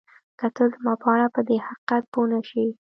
[0.39, 2.65] که ته زما په اړه پدې حقیقت پوه نه شې